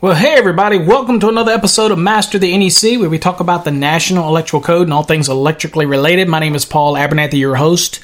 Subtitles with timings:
[0.00, 3.64] Well, hey everybody, welcome to another episode of Master the NEC, where we talk about
[3.64, 6.28] the National Electrical Code and all things electrically related.
[6.28, 7.98] My name is Paul Abernathy, your host,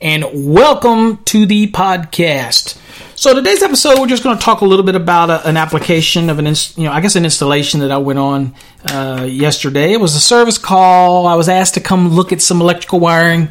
[0.00, 2.78] and welcome to the podcast.
[3.16, 6.30] So today's episode, we're just going to talk a little bit about a, an application
[6.30, 8.54] of an, you know, I guess an installation that I went on
[8.88, 9.94] uh, yesterday.
[9.94, 11.26] It was a service call.
[11.26, 13.50] I was asked to come look at some electrical wiring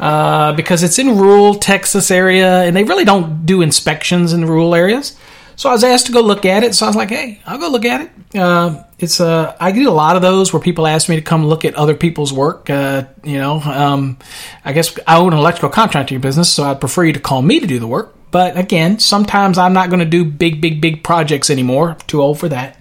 [0.00, 4.48] uh, because it's in rural Texas area, and they really don't do inspections in the
[4.48, 5.16] rural areas.
[5.58, 6.76] So I was asked to go look at it.
[6.76, 9.90] So I was like, "Hey, I'll go look at it." Uh, it's uh, I do
[9.90, 12.70] a lot of those where people ask me to come look at other people's work.
[12.70, 14.18] Uh, you know, um,
[14.64, 17.58] I guess I own an electrical contracting business, so I'd prefer you to call me
[17.58, 18.14] to do the work.
[18.30, 21.90] But again, sometimes I'm not going to do big, big, big projects anymore.
[21.90, 22.80] I'm too old for that.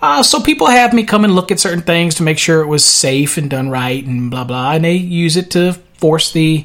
[0.00, 2.66] Uh, so people have me come and look at certain things to make sure it
[2.66, 6.64] was safe and done right and blah blah, and they use it to force the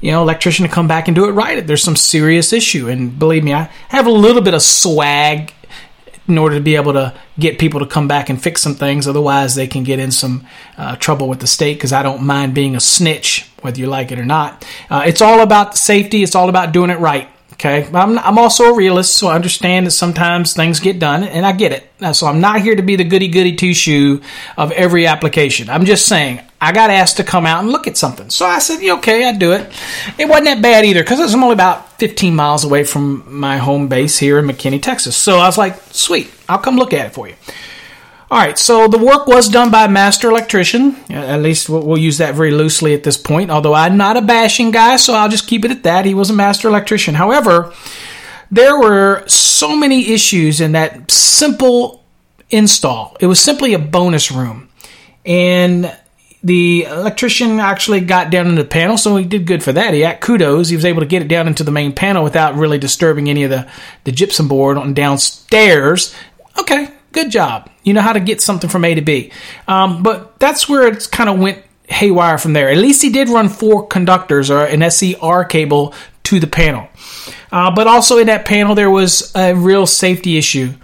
[0.00, 1.66] you know electrician to come back and do it right.
[1.66, 5.52] There's some serious issue, and believe me, I have a little bit of swag
[6.28, 9.08] in order to be able to get people to come back and fix some things.
[9.08, 10.46] Otherwise, they can get in some
[10.76, 14.12] uh, trouble with the state because I don't mind being a snitch, whether you like
[14.12, 14.66] it or not.
[14.90, 16.22] Uh, it's all about safety.
[16.22, 17.28] It's all about doing it right.
[17.60, 21.44] Okay, I'm, I'm also a realist, so I understand that sometimes things get done, and
[21.44, 22.14] I get it.
[22.14, 24.20] So I'm not here to be the goody goody two shoe
[24.56, 25.68] of every application.
[25.68, 28.60] I'm just saying I got asked to come out and look at something, so I
[28.60, 29.68] said, "Yeah, "Okay, I'd do it."
[30.18, 33.88] It wasn't that bad either because I'm only about 15 miles away from my home
[33.88, 35.16] base here in McKinney, Texas.
[35.16, 37.34] So I was like, "Sweet, I'll come look at it for you."
[38.30, 40.96] All right, so the work was done by a master electrician.
[41.08, 44.18] Uh, At least we'll, we'll use that very loosely at this point, although I'm not
[44.18, 46.04] a bashing guy, so I'll just keep it at that.
[46.04, 47.14] He was a master electrician.
[47.14, 47.72] However,
[48.50, 52.04] there were so many issues in that simple
[52.50, 53.16] install.
[53.18, 54.68] It was simply a bonus room.
[55.24, 55.90] And
[56.42, 59.94] the electrician actually got down into the panel, so he did good for that.
[59.94, 60.68] He had kudos.
[60.68, 63.44] He was able to get it down into the main panel without really disturbing any
[63.44, 63.66] of the,
[64.04, 66.14] the gypsum board on downstairs.
[66.58, 66.88] Okay,
[67.22, 67.70] good job.
[67.82, 69.32] You know how to get something from A to B.
[69.66, 72.70] Um, but that's where it's kind of went haywire from there.
[72.70, 76.88] At least he did run four conductors or an SER cable to the panel.
[77.50, 80.74] Uh, but also in that panel, there was a real safety issue.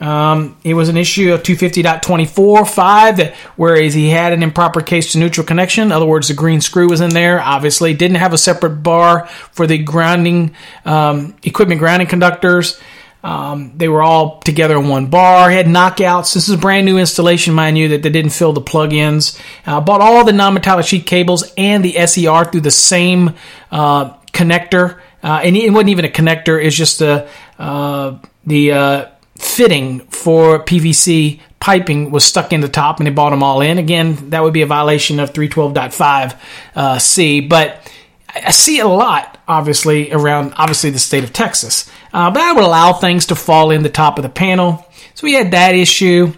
[0.00, 5.18] Um, it was an issue of 250.24.5 that whereas he had an improper case to
[5.18, 8.38] neutral connection, in other words, the green screw was in there, obviously, didn't have a
[8.38, 12.80] separate bar for the grounding, um, equipment grounding conductors.
[13.24, 15.50] Um, they were all together in one bar.
[15.50, 16.34] Had knockouts.
[16.34, 19.40] This is a brand new installation, mind you, that they didn't fill the plug-ins.
[19.64, 23.34] Uh, bought all the non-metallic sheath cables and the SER through the same
[23.72, 25.00] uh, connector.
[25.22, 26.62] Uh, and it wasn't even a connector.
[26.62, 27.26] It's just the
[27.58, 29.06] uh, the uh,
[29.38, 33.78] fitting for PVC piping was stuck in the top, and they bought them all in.
[33.78, 36.38] Again, that would be a violation of 312.5
[36.76, 37.90] uh, C, but
[38.34, 41.90] I see it a lot, obviously, around obviously the state of Texas.
[42.12, 44.84] Uh, but I would allow things to fall in the top of the panel.
[45.14, 46.32] So we had that issue.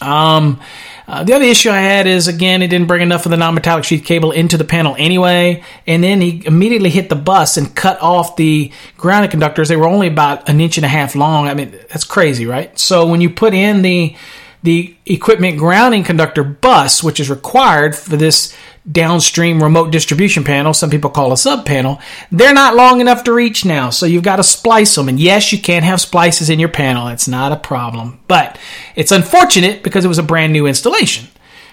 [0.00, 0.60] Um,
[1.06, 3.84] uh, the other issue I had is again, it didn't bring enough of the non-metallic
[3.84, 8.00] sheath cable into the panel anyway, and then he immediately hit the bus and cut
[8.00, 9.68] off the grounding conductors.
[9.68, 11.46] They were only about an inch and a half long.
[11.46, 12.78] I mean, that's crazy, right?
[12.78, 14.16] So when you put in the
[14.62, 18.56] the equipment grounding conductor bus, which is required for this
[18.90, 22.00] downstream remote distribution panel, some people call a sub panel,
[22.30, 23.90] they're not long enough to reach now.
[23.90, 25.08] So you've got to splice them.
[25.08, 27.08] And yes, you can have splices in your panel.
[27.08, 28.20] It's not a problem.
[28.28, 28.58] But
[28.94, 31.28] it's unfortunate because it was a brand new installation.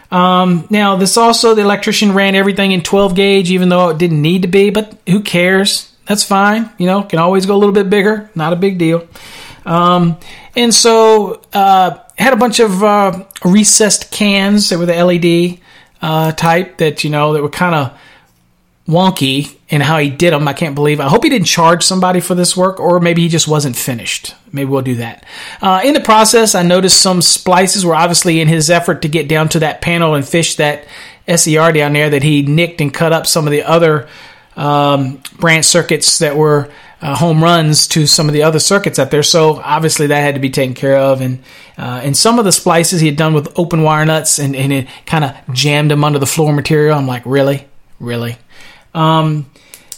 [0.09, 4.21] Um, now, this also, the electrician ran everything in 12 gauge, even though it didn't
[4.21, 5.93] need to be, but who cares?
[6.05, 6.69] That's fine.
[6.77, 8.29] You know, can always go a little bit bigger.
[8.35, 9.07] Not a big deal.
[9.65, 10.17] Um,
[10.55, 15.59] and so, uh, had a bunch of uh, recessed cans that were the LED
[16.01, 17.97] uh, type that you know that were kind of
[18.87, 20.47] wonky in how he did them.
[20.47, 20.99] I can't believe.
[20.99, 24.35] I hope he didn't charge somebody for this work, or maybe he just wasn't finished.
[24.51, 25.25] Maybe we'll do that.
[25.61, 29.27] Uh, in the process, I noticed some splices were obviously in his effort to get
[29.27, 30.85] down to that panel and fish that
[31.27, 34.09] SER down there that he nicked and cut up some of the other
[34.55, 36.69] um, branch circuits that were
[37.01, 39.23] uh, home runs to some of the other circuits out there.
[39.23, 41.21] So obviously that had to be taken care of.
[41.21, 41.43] And
[41.77, 44.71] uh, and some of the splices he had done with open wire nuts and, and
[44.71, 46.97] it kind of jammed them under the floor material.
[46.97, 47.65] I'm like, really,
[47.99, 48.37] really.
[48.93, 49.49] Um,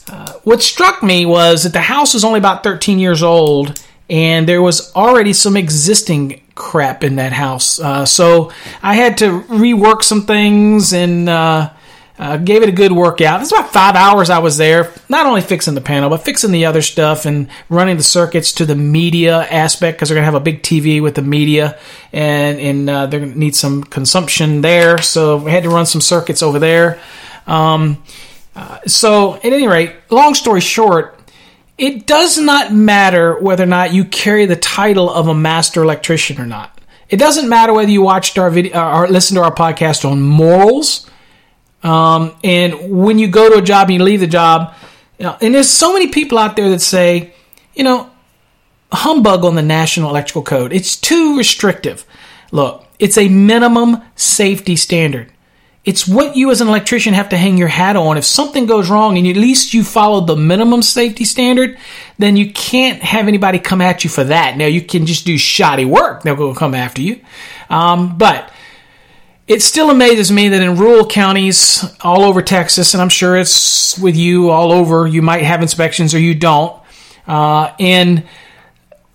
[0.09, 4.47] uh, what struck me was that the house was only about 13 years old, and
[4.47, 7.79] there was already some existing crap in that house.
[7.79, 8.51] Uh, so
[8.81, 11.71] I had to rework some things and uh,
[12.19, 13.41] uh, gave it a good workout.
[13.41, 16.65] It's about five hours I was there, not only fixing the panel, but fixing the
[16.65, 20.35] other stuff and running the circuits to the media aspect because they're going to have
[20.35, 21.79] a big TV with the media
[22.11, 24.99] and, and uh, they're going to need some consumption there.
[25.01, 26.99] So we had to run some circuits over there.
[27.47, 28.03] Um,
[28.55, 31.19] uh, so, at any rate, long story short,
[31.77, 36.39] it does not matter whether or not you carry the title of a master electrician
[36.39, 36.79] or not.
[37.09, 41.09] It doesn't matter whether you watched our video or listened to our podcast on morals.
[41.83, 44.73] Um, and when you go to a job and you leave the job,
[45.19, 47.33] you know, and there's so many people out there that say,
[47.73, 48.09] you know,
[48.91, 50.71] humbug on the National Electrical Code.
[50.71, 52.05] It's too restrictive.
[52.51, 55.31] Look, it's a minimum safety standard.
[55.83, 58.17] It's what you as an electrician have to hang your hat on.
[58.17, 61.77] If something goes wrong and at least you followed the minimum safety standard,
[62.17, 64.55] then you can't have anybody come at you for that.
[64.55, 66.23] Now you can just do shoddy work.
[66.23, 67.19] They'll go come after you.
[67.69, 68.49] Um, but
[69.47, 73.97] it still amazes me that in rural counties all over Texas, and I'm sure it's
[73.99, 76.81] with you all over, you might have inspections or you don't.
[77.27, 78.23] Uh, and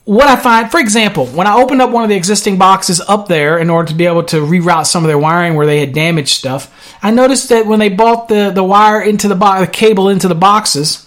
[0.04, 3.28] what I find, for example, when I opened up one of the existing boxes up
[3.28, 5.92] there in order to be able to reroute some of their wiring where they had
[5.92, 9.66] damaged stuff, I noticed that when they bought the, the wire into the, bo- the
[9.66, 11.06] cable into the boxes,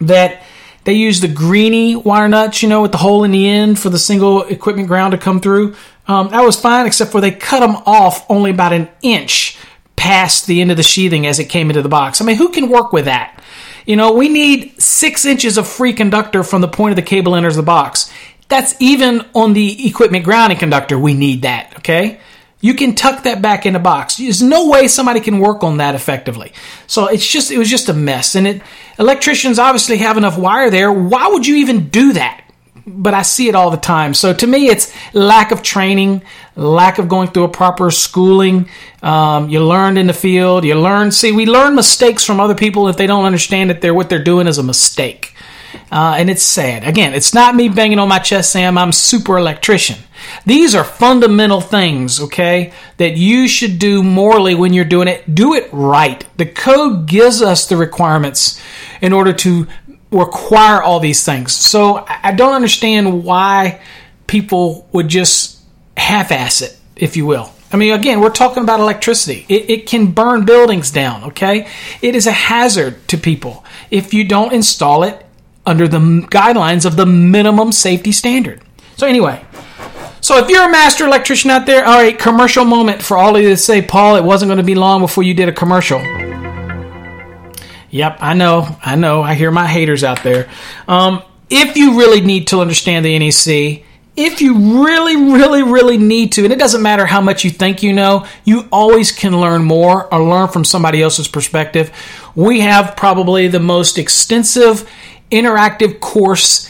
[0.00, 0.42] that
[0.84, 3.90] they used the greeny wire nuts, you know, with the hole in the end for
[3.90, 5.76] the single equipment ground to come through.
[6.08, 9.58] Um, that was fine, except for they cut them off only about an inch
[9.94, 12.20] past the end of the sheathing as it came into the box.
[12.20, 13.42] I mean, who can work with that?
[13.84, 17.34] You know, we need six inches of free conductor from the point of the cable
[17.34, 18.10] enters the box.
[18.48, 20.98] That's even on the equipment grounding conductor.
[20.98, 21.74] We need that.
[21.78, 22.20] Okay.
[22.60, 24.16] You can tuck that back in the box.
[24.16, 26.52] There's no way somebody can work on that effectively.
[26.86, 28.34] So it's just, it was just a mess.
[28.34, 28.62] And it,
[28.98, 30.92] electricians obviously have enough wire there.
[30.92, 32.44] Why would you even do that?
[32.88, 34.14] But I see it all the time.
[34.14, 36.22] So to me, it's lack of training,
[36.56, 38.68] lack of going through a proper schooling.
[39.02, 40.64] Um, you learned in the field.
[40.64, 41.12] You learn.
[41.12, 44.22] See, we learn mistakes from other people if they don't understand that they're what they're
[44.22, 45.34] doing is a mistake.
[45.90, 46.84] Uh, and it's sad.
[46.84, 49.98] Again, it's not me banging on my chest saying I'm super electrician.
[50.46, 55.34] These are fundamental things, okay, that you should do morally when you're doing it.
[55.34, 56.24] Do it right.
[56.36, 58.60] The code gives us the requirements
[59.00, 59.66] in order to
[60.10, 61.52] require all these things.
[61.52, 63.80] So I don't understand why
[64.26, 65.60] people would just
[65.96, 67.52] half ass it, if you will.
[67.70, 69.44] I mean, again, we're talking about electricity.
[69.48, 71.68] It, it, can burn buildings down, okay?
[72.00, 75.26] It is a hazard to people if you don't install it
[75.66, 78.62] under the guidelines of the minimum safety standard.
[78.96, 79.44] So, anyway,
[80.22, 83.42] so if you're a master electrician out there, all right, commercial moment for all of
[83.42, 86.00] you to say, Paul, it wasn't going to be long before you did a commercial.
[87.90, 89.22] Yep, I know, I know.
[89.22, 90.48] I hear my haters out there.
[90.86, 93.84] Um, if you really need to understand the NEC,
[94.16, 97.82] if you really, really, really need to, and it doesn't matter how much you think
[97.82, 101.92] you know, you always can learn more or learn from somebody else's perspective.
[102.34, 104.90] We have probably the most extensive
[105.30, 106.68] interactive course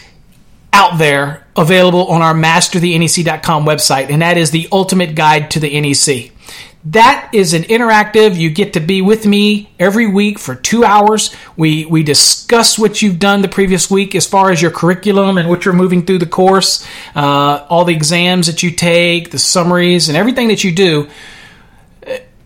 [0.73, 5.81] out there available on our masterthenec.com website, and that is the ultimate guide to the
[5.81, 6.31] NEC.
[6.85, 8.37] That is an interactive.
[8.37, 11.35] You get to be with me every week for two hours.
[11.57, 15.49] We we discuss what you've done the previous week as far as your curriculum and
[15.49, 16.87] what you're moving through the course,
[17.17, 21.09] uh, all the exams that you take, the summaries, and everything that you do.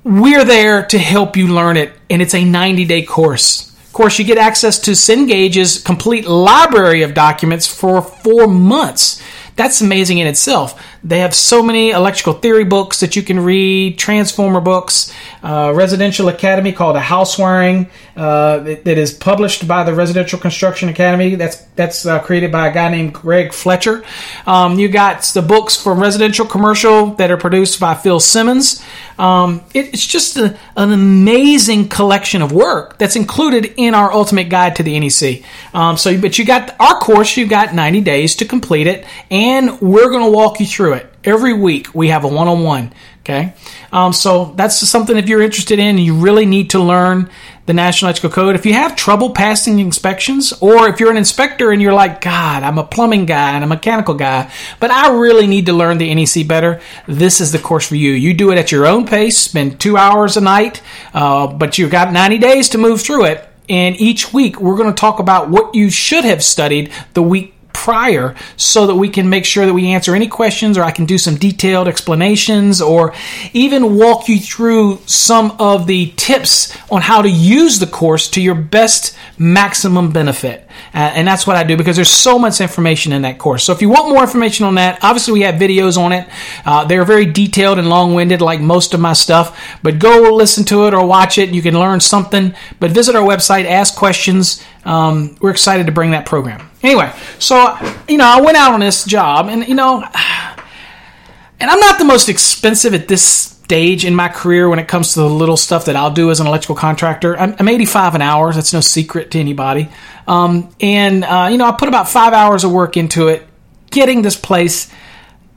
[0.04, 3.70] We're there to help you learn it, and it's a 90 day course.
[3.86, 9.22] Of course, you get access to Cengage's complete library of documents for four months.
[9.54, 10.82] That's amazing in itself.
[11.04, 16.28] They have so many electrical theory books that you can read, transformer books, uh, Residential
[16.28, 21.34] Academy called a House Wiring uh, that, that is published by the Residential Construction Academy.
[21.34, 24.04] That's that's uh, created by a guy named Greg Fletcher.
[24.46, 28.84] Um, you got the books from Residential Commercial that are produced by Phil Simmons.
[29.18, 34.48] Um, it, it's just a, an amazing collection of work that's included in our Ultimate
[34.48, 35.42] Guide to the NEC.
[35.74, 37.36] Um, so, but you got our course.
[37.36, 41.12] You got 90 days to complete it, and we're going to walk you through it
[41.24, 41.94] every week.
[41.94, 42.92] We have a one-on-one.
[43.20, 43.54] Okay,
[43.92, 47.30] um, so that's something if you're interested in, you really need to learn
[47.66, 48.56] the National Electrical Code.
[48.56, 52.64] If you have trouble passing inspections, or if you're an inspector and you're like, God,
[52.64, 56.12] I'm a plumbing guy and a mechanical guy, but I really need to learn the
[56.12, 58.10] NEC better, this is the course for you.
[58.10, 60.82] You do it at your own pace, spend two hours a night,
[61.14, 63.48] uh, but you've got 90 days to move through it.
[63.68, 67.54] And each week, we're going to talk about what you should have studied the week
[67.72, 71.06] prior so that we can make sure that we answer any questions or I can
[71.06, 73.14] do some detailed explanations or
[73.52, 78.40] even walk you through some of the tips on how to use the course to
[78.40, 80.68] your best maximum benefit.
[80.94, 83.64] Uh, and that's what I do because there's so much information in that course.
[83.64, 86.28] So if you want more information on that, obviously we have videos on it.
[86.64, 89.78] Uh, they're very detailed and long winded, like most of my stuff.
[89.82, 91.50] But go listen to it or watch it.
[91.50, 92.54] You can learn something.
[92.80, 94.62] But visit our website, ask questions.
[94.84, 96.68] Um, we're excited to bring that program.
[96.82, 97.76] Anyway, so
[98.08, 100.02] you know, I went out on this job, and you know,
[101.60, 105.14] and I'm not the most expensive at this stage in my career when it comes
[105.14, 107.34] to the little stuff that I'll do as an electrical contractor.
[107.38, 108.52] I'm, I'm 85 an hour.
[108.52, 109.88] That's no secret to anybody.
[110.28, 113.46] Um, and uh, you know, I put about five hours of work into it,
[113.90, 114.92] getting this place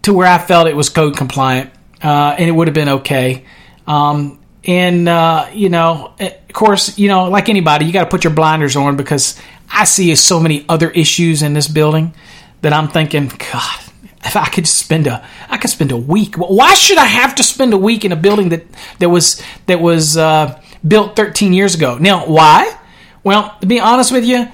[0.03, 3.43] to where I felt it was code compliant, uh, and it would have been okay.
[3.85, 8.23] Um, and uh, you know, of course, you know, like anybody, you got to put
[8.23, 9.37] your blinders on because
[9.69, 12.13] I see so many other issues in this building
[12.61, 13.84] that I'm thinking, God,
[14.25, 16.35] if I could spend a, I could spend a week.
[16.35, 18.65] Why should I have to spend a week in a building that
[18.99, 21.97] that was that was uh, built 13 years ago?
[21.97, 22.77] Now, why?
[23.23, 24.47] Well, to be honest with you,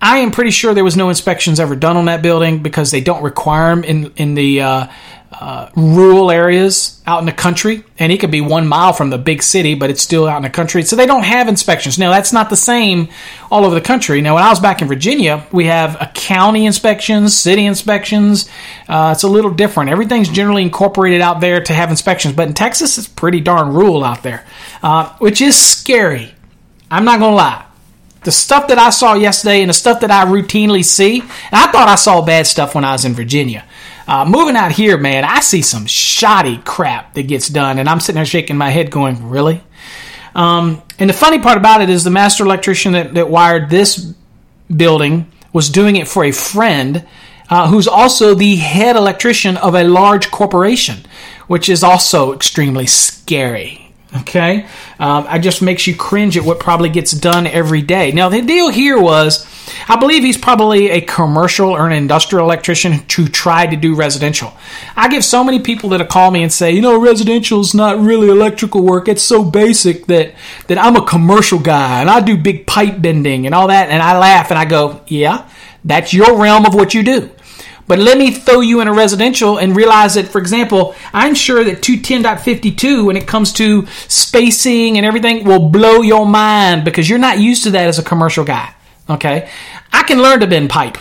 [0.00, 3.00] I am pretty sure there was no inspections ever done on that building because they
[3.00, 4.86] don't require them in in the uh,
[5.32, 9.18] uh, rural areas out in the country, and it could be one mile from the
[9.18, 10.82] big city, but it's still out in the country.
[10.82, 11.98] So they don't have inspections.
[11.98, 13.08] Now that's not the same
[13.50, 14.20] all over the country.
[14.20, 18.50] Now when I was back in Virginia, we have a county inspections, city inspections.
[18.88, 19.90] Uh, it's a little different.
[19.90, 24.02] Everything's generally incorporated out there to have inspections, but in Texas, it's pretty darn rural
[24.02, 24.44] out there,
[24.82, 26.34] uh, which is scary.
[26.90, 27.64] I'm not gonna lie
[28.22, 31.70] the stuff that I saw yesterday and the stuff that I routinely see, and I
[31.72, 33.64] thought I saw bad stuff when I was in Virginia.
[34.10, 38.00] Uh, moving out here, man, I see some shoddy crap that gets done, and I'm
[38.00, 39.62] sitting there shaking my head, going, "Really?"
[40.34, 44.12] Um, and the funny part about it is, the master electrician that, that wired this
[44.74, 47.06] building was doing it for a friend
[47.50, 51.06] uh, who's also the head electrician of a large corporation,
[51.46, 53.89] which is also extremely scary.
[54.12, 54.66] Okay,
[54.98, 58.10] um, I just makes you cringe at what probably gets done every day.
[58.10, 59.46] Now the deal here was,
[59.88, 64.52] I believe he's probably a commercial or an industrial electrician to try to do residential.
[64.96, 68.00] I give so many people that call me and say, you know, residential is not
[68.00, 69.06] really electrical work.
[69.06, 70.34] It's so basic that
[70.66, 73.90] that I'm a commercial guy and I do big pipe bending and all that.
[73.90, 75.48] And I laugh and I go, yeah,
[75.84, 77.30] that's your realm of what you do.
[77.86, 81.64] But let me throw you in a residential and realize that, for example, I'm sure
[81.64, 87.18] that 210.52, when it comes to spacing and everything, will blow your mind because you're
[87.18, 88.74] not used to that as a commercial guy.
[89.08, 89.50] Okay?
[89.92, 90.98] I can learn to bend pipe.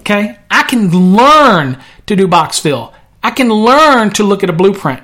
[0.00, 0.38] Okay?
[0.50, 2.94] I can learn to do box fill.
[3.22, 5.02] I can learn to look at a blueprint.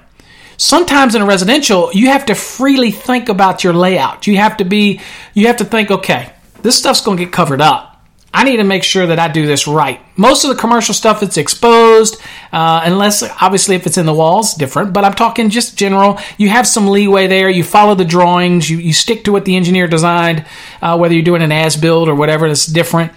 [0.56, 4.26] Sometimes in a residential, you have to freely think about your layout.
[4.26, 5.00] You have to be,
[5.34, 7.95] you have to think, okay, this stuff's going to get covered up.
[8.36, 9.98] I need to make sure that I do this right.
[10.18, 12.20] Most of the commercial stuff it's exposed,
[12.52, 14.92] uh, unless obviously if it's in the walls, different.
[14.92, 16.20] But I'm talking just general.
[16.36, 17.48] You have some leeway there.
[17.48, 18.68] You follow the drawings.
[18.68, 20.44] You you stick to what the engineer designed,
[20.82, 22.46] uh, whether you're doing an as build or whatever.
[22.46, 23.10] It's different.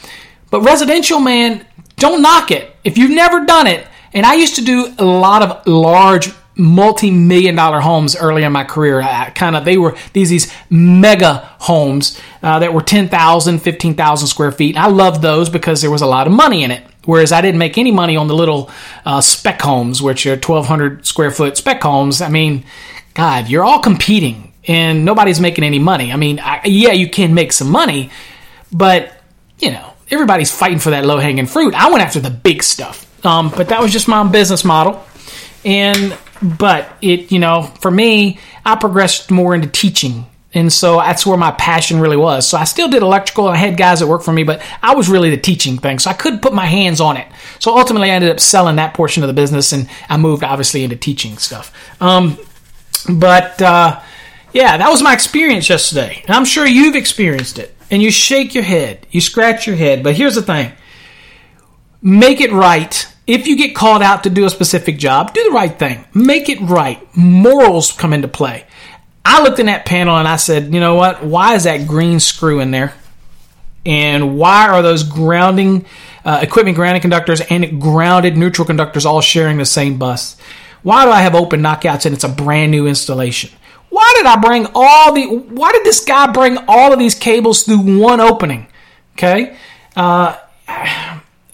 [0.52, 1.66] But residential, man,
[1.98, 3.86] don't knock it if you've never done it.
[4.14, 8.64] And I used to do a lot of large multi-million dollar homes early in my
[8.64, 9.02] career.
[9.34, 14.78] Kind of they were these these mega homes uh, that were 10,000 15,000 square feet.
[14.78, 16.84] I loved those because there was a lot of money in it.
[17.06, 18.70] Whereas I didn't make any money on the little
[19.06, 22.22] uh, spec homes which are 1200 square foot spec homes.
[22.22, 22.66] I mean
[23.14, 26.12] god you're all competing and nobody's making any money.
[26.12, 28.12] I mean I, yeah you can make some money
[28.72, 29.14] but
[29.58, 31.74] you know everybody's fighting for that low hanging fruit.
[31.74, 33.06] I went after the big stuff.
[33.26, 35.04] Um, but that was just my business model.
[35.66, 40.26] And but it you know for me i progressed more into teaching.
[40.52, 42.48] And so that's where my passion really was.
[42.48, 43.48] So i still did electrical.
[43.48, 46.00] And i had guys that worked for me but i was really the teaching thing.
[46.00, 47.28] So i couldn't put my hands on it.
[47.60, 50.84] So ultimately i ended up selling that portion of the business and i moved obviously
[50.84, 51.74] into teaching stuff.
[52.02, 52.38] Um,
[53.10, 54.02] but uh,
[54.54, 56.22] yeah that was my experience yesterday.
[56.28, 57.76] And i'm sure you've experienced it.
[57.92, 59.08] And you shake your head.
[59.10, 60.04] You scratch your head.
[60.04, 60.72] But here's the thing.
[62.02, 65.52] Make it right if you get called out to do a specific job, do the
[65.52, 66.04] right thing.
[66.16, 67.00] Make it right.
[67.16, 68.66] Morals come into play.
[69.24, 71.24] I looked in that panel and I said, you know what?
[71.24, 72.96] Why is that green screw in there?
[73.86, 75.86] And why are those grounding
[76.26, 80.36] uh, equipment grounding conductors and grounded neutral conductors all sharing the same bus?
[80.82, 83.52] Why do I have open knockouts and it's a brand new installation?
[83.90, 85.28] Why did I bring all the?
[85.28, 88.68] Why did this guy bring all of these cables through one opening?
[89.14, 89.56] Okay.
[89.96, 90.36] Uh,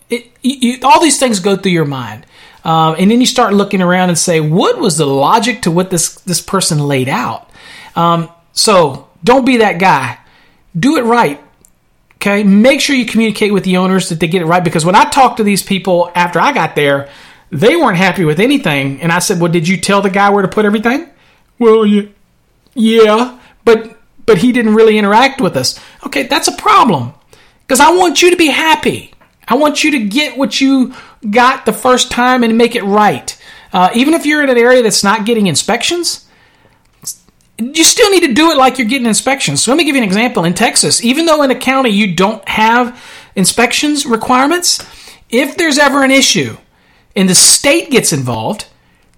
[0.10, 2.26] it, you, all these things go through your mind.
[2.64, 5.90] Um, and then you start looking around and say, what was the logic to what
[5.90, 7.50] this, this person laid out?
[7.96, 10.18] Um, so don't be that guy.
[10.78, 11.42] Do it right.
[12.16, 14.96] Okay, make sure you communicate with the owners that they get it right because when
[14.96, 17.10] I talked to these people after I got there,
[17.52, 19.02] they weren't happy with anything.
[19.02, 21.10] And I said, Well, did you tell the guy where to put everything?
[21.60, 22.10] Well, yeah.
[22.74, 25.80] Yeah, but but he didn't really interact with us.
[26.06, 27.14] Okay, that's a problem.
[27.62, 29.14] Because I want you to be happy.
[29.48, 30.94] I want you to get what you
[31.30, 33.38] got the first time and make it right.
[33.72, 36.26] Uh, even if you're in an area that's not getting inspections,
[37.58, 39.64] you still need to do it like you're getting inspections.
[39.64, 40.44] So let me give you an example.
[40.44, 43.02] In Texas, even though in a county you don't have
[43.36, 44.86] inspections requirements,
[45.30, 46.58] if there's ever an issue
[47.16, 48.68] and the state gets involved,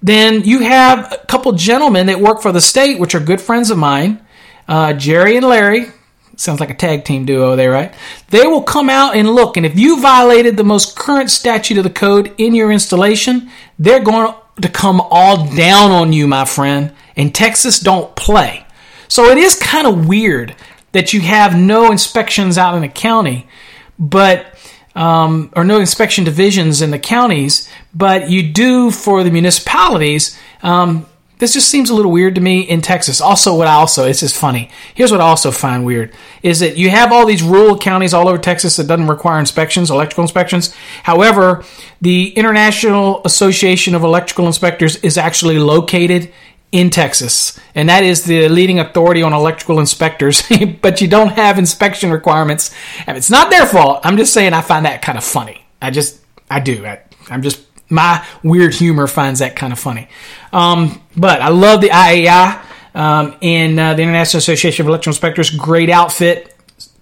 [0.02, 3.72] then you have a couple gentlemen that work for the state, which are good friends
[3.72, 4.24] of mine,
[4.68, 5.88] uh, Jerry and Larry.
[6.38, 7.94] Sounds like a tag team duo there, right?
[8.30, 11.84] They will come out and look, and if you violated the most current statute of
[11.84, 16.94] the code in your installation, they're going to come all down on you, my friend.
[17.16, 18.66] And Texas don't play.
[19.08, 20.56] So it is kind of weird
[20.92, 23.48] that you have no inspections out in the county,
[23.98, 24.54] but
[24.96, 30.38] um, or no inspection divisions in the counties, but you do for the municipalities.
[30.64, 31.06] Um,
[31.40, 33.22] this just seems a little weird to me in Texas.
[33.22, 34.70] Also, what I also it's just funny.
[34.94, 38.28] Here's what I also find weird is that you have all these rural counties all
[38.28, 40.74] over Texas that doesn't require inspections, electrical inspections.
[41.04, 41.64] However,
[42.02, 46.32] the International Association of Electrical Inspectors is actually located
[46.72, 50.44] in Texas, and that is the leading authority on electrical inspectors,
[50.82, 52.74] but you don't have inspection requirements.
[53.06, 54.02] And it's not their fault.
[54.04, 55.66] I'm just saying I find that kind of funny.
[55.82, 56.86] I just, I do.
[56.86, 60.10] I, I'm just, my weird humor finds that kind of funny.
[60.54, 62.64] Um, but I love the IAI
[62.96, 65.50] um, and uh, the International Association of Electrical Inspectors.
[65.50, 66.54] Great outfit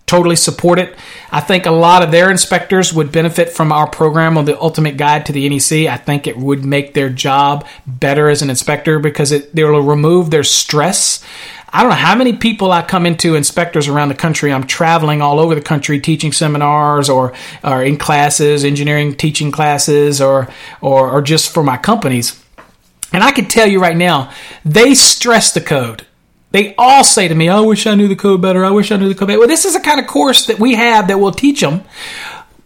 [0.05, 0.95] totally support it.
[1.31, 4.97] I think a lot of their inspectors would benefit from our program on the Ultimate
[4.97, 5.87] Guide to the NEC.
[5.87, 9.81] I think it would make their job better as an inspector because it, it will
[9.81, 11.23] remove their stress.
[11.75, 14.53] I don't know how many people I come into inspectors around the country.
[14.53, 17.33] I'm traveling all over the country teaching seminars or,
[17.65, 20.47] or in classes, engineering teaching classes, or,
[20.79, 22.41] or, or just for my companies.
[23.11, 24.31] And I can tell you right now,
[24.63, 26.07] they stress the code.
[26.51, 28.63] They all say to me, I wish I knew the code better.
[28.63, 29.39] I wish I knew the code better.
[29.39, 31.83] Well, this is the kind of course that we have that will teach them.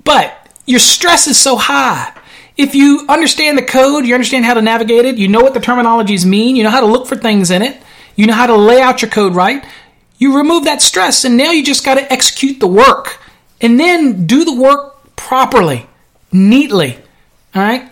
[0.03, 0.35] But
[0.67, 2.13] your stress is so high.
[2.57, 5.59] If you understand the code, you understand how to navigate it, you know what the
[5.59, 7.81] terminologies mean, you know how to look for things in it,
[8.15, 9.63] you know how to lay out your code right,
[10.17, 13.19] you remove that stress, and now you just got to execute the work.
[13.61, 15.87] And then do the work properly,
[16.31, 16.97] neatly.
[17.55, 17.89] All right?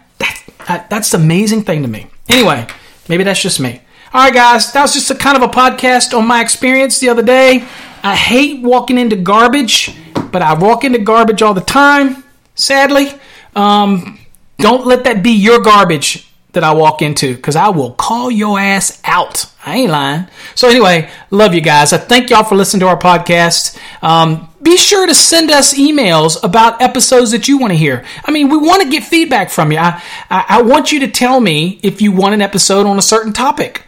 [0.67, 2.07] That, that's the amazing thing to me.
[2.27, 2.67] Anyway,
[3.07, 3.81] maybe that's just me.
[4.13, 7.09] All right, guys, that was just a kind of a podcast on my experience the
[7.09, 7.65] other day.
[8.03, 9.95] I hate walking into garbage,
[10.31, 12.23] but I walk into garbage all the time,
[12.55, 13.11] sadly.
[13.55, 14.19] Um,
[14.59, 16.26] don't let that be your garbage
[16.57, 19.45] that I walk into because I will call your ass out.
[19.65, 20.27] I ain't lying.
[20.55, 21.93] So, anyway, love you guys.
[21.93, 23.77] I thank y'all for listening to our podcast.
[24.03, 28.05] Um, be sure to send us emails about episodes that you want to hear.
[28.25, 29.77] I mean, we want to get feedback from you.
[29.77, 33.01] I, I, I want you to tell me if you want an episode on a
[33.01, 33.83] certain topic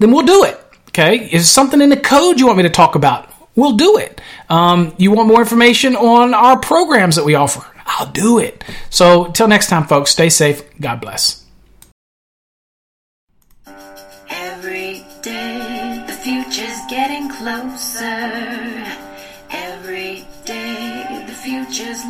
[0.00, 0.58] then we'll do it.
[0.88, 1.28] Okay.
[1.30, 3.30] Is something in the code you want me to talk about?
[3.54, 4.20] We'll do it.
[4.48, 7.64] Um, you want more information on our programs that we offer?
[7.86, 8.64] I'll do it.
[8.88, 10.62] So, till next time, folks, stay safe.
[10.80, 11.44] God bless.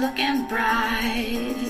[0.01, 1.69] Looking bright.